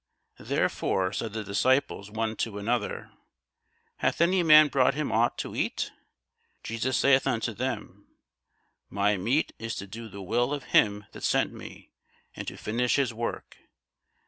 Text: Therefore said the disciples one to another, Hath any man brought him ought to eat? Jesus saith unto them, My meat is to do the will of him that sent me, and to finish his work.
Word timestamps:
Therefore 0.39 1.13
said 1.13 1.33
the 1.33 1.43
disciples 1.43 2.09
one 2.09 2.35
to 2.37 2.57
another, 2.57 3.11
Hath 3.97 4.19
any 4.19 4.41
man 4.41 4.67
brought 4.67 4.95
him 4.95 5.11
ought 5.11 5.37
to 5.37 5.55
eat? 5.55 5.91
Jesus 6.63 6.97
saith 6.97 7.27
unto 7.27 7.53
them, 7.53 8.07
My 8.89 9.15
meat 9.15 9.53
is 9.59 9.75
to 9.75 9.85
do 9.85 10.09
the 10.09 10.23
will 10.23 10.55
of 10.55 10.63
him 10.73 11.05
that 11.11 11.23
sent 11.23 11.53
me, 11.53 11.91
and 12.35 12.47
to 12.47 12.57
finish 12.57 12.95
his 12.95 13.13
work. 13.13 13.57